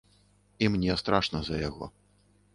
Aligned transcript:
І 0.63 0.69
мне 0.75 0.95
страшна 1.03 1.43
за 1.51 1.61
яго. 1.69 1.93